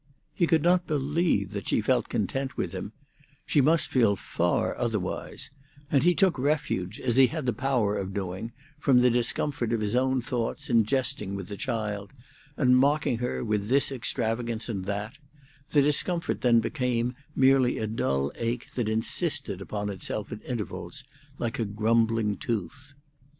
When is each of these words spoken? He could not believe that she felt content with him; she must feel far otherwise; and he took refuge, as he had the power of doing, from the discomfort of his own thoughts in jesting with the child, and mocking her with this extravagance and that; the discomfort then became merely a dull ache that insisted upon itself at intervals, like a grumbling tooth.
He 0.33 0.47
could 0.47 0.63
not 0.63 0.87
believe 0.87 1.51
that 1.51 1.67
she 1.67 1.79
felt 1.79 2.09
content 2.09 2.57
with 2.57 2.71
him; 2.71 2.91
she 3.45 3.61
must 3.61 3.91
feel 3.91 4.15
far 4.15 4.75
otherwise; 4.75 5.51
and 5.91 6.01
he 6.01 6.15
took 6.15 6.39
refuge, 6.39 6.99
as 6.99 7.17
he 7.17 7.27
had 7.27 7.45
the 7.45 7.53
power 7.53 7.95
of 7.97 8.11
doing, 8.11 8.51
from 8.79 8.97
the 9.01 9.11
discomfort 9.11 9.71
of 9.71 9.79
his 9.79 9.95
own 9.95 10.19
thoughts 10.19 10.71
in 10.71 10.85
jesting 10.85 11.35
with 11.35 11.49
the 11.49 11.55
child, 11.55 12.13
and 12.57 12.77
mocking 12.77 13.19
her 13.19 13.43
with 13.45 13.67
this 13.67 13.91
extravagance 13.91 14.67
and 14.69 14.85
that; 14.85 15.19
the 15.69 15.83
discomfort 15.83 16.41
then 16.41 16.61
became 16.61 17.13
merely 17.35 17.77
a 17.77 17.85
dull 17.85 18.31
ache 18.37 18.71
that 18.71 18.89
insisted 18.89 19.61
upon 19.61 19.91
itself 19.91 20.31
at 20.31 20.43
intervals, 20.45 21.03
like 21.37 21.59
a 21.59 21.63
grumbling 21.65 22.35
tooth. 22.37 22.95